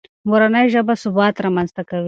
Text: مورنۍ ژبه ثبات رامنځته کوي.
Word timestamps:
مورنۍ 0.29 0.65
ژبه 0.73 0.93
ثبات 1.03 1.35
رامنځته 1.45 1.81
کوي. 1.89 1.99